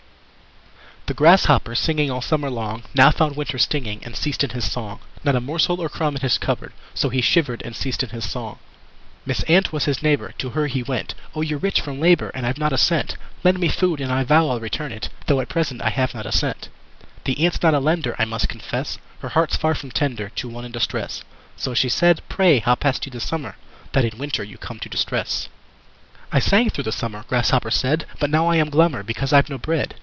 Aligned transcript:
The 1.07 1.15
Grasshopper, 1.15 1.75
singing 1.75 2.09
All 2.09 2.21
summer 2.21 2.49
long, 2.49 2.83
Now 2.95 3.11
found 3.11 3.35
winter 3.35 3.57
stinging, 3.57 4.01
And 4.05 4.15
ceased 4.15 4.45
in 4.45 4.51
his 4.51 4.71
song. 4.71 5.01
Not 5.25 5.35
a 5.35 5.41
morsel 5.41 5.81
or 5.81 5.89
crumb 5.89 6.15
in 6.15 6.21
his 6.21 6.37
cupboard 6.37 6.71
So 6.93 7.09
he 7.09 7.19
shivered, 7.19 7.61
and 7.65 7.75
ceased 7.75 8.01
in 8.01 8.11
his 8.11 8.23
song. 8.29 8.59
Miss 9.25 9.43
Ant 9.43 9.73
was 9.73 9.83
his 9.83 10.01
neighbor; 10.01 10.33
To 10.37 10.51
her 10.51 10.67
he 10.67 10.81
went: 10.83 11.13
"O, 11.35 11.41
you're 11.41 11.59
rich 11.59 11.81
from 11.81 11.99
labor, 11.99 12.29
And 12.33 12.45
I've 12.45 12.57
not 12.59 12.71
a 12.71 12.77
cent. 12.77 13.17
Lend 13.43 13.59
me 13.59 13.67
food, 13.67 13.99
and 13.99 14.09
I 14.09 14.23
vow 14.23 14.47
I'll 14.47 14.61
return 14.61 14.93
it, 14.93 15.09
Though 15.27 15.41
at 15.41 15.49
present 15.49 15.81
I 15.81 15.89
have 15.89 16.13
not 16.13 16.25
a 16.25 16.31
cent." 16.31 16.69
The 17.25 17.43
Ant's 17.45 17.61
not 17.61 17.73
a 17.73 17.79
lender, 17.79 18.15
I 18.17 18.23
must 18.23 18.47
confess. 18.47 18.97
Her 19.19 19.29
heart's 19.29 19.57
far 19.57 19.75
from 19.75 19.91
tender 19.91 20.29
To 20.29 20.47
one 20.47 20.63
in 20.63 20.71
distress. 20.71 21.25
So 21.57 21.73
she 21.73 21.89
said: 21.89 22.21
"Pray, 22.29 22.59
how 22.59 22.75
passed 22.75 23.05
you 23.05 23.11
the 23.11 23.19
summer, 23.19 23.57
That 23.91 24.05
in 24.05 24.17
winter 24.17 24.45
you 24.45 24.57
come 24.57 24.79
to 24.79 24.87
distress?" 24.87 25.49
"I 26.31 26.39
sang 26.39 26.69
through 26.69 26.85
the 26.85 26.93
summer," 26.93 27.25
Grasshopper 27.27 27.71
said. 27.71 28.05
"But 28.21 28.29
now 28.29 28.47
I 28.47 28.55
am 28.55 28.71
glummer 28.71 29.03
Because 29.05 29.33
I've 29.33 29.49
no 29.49 29.57
bread." 29.57 29.95